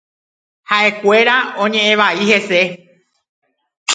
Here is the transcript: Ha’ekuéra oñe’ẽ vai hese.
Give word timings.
Ha’ekuéra 0.69 1.35
oñe’ẽ 1.63 1.93
vai 2.01 2.17
hese. 2.29 2.61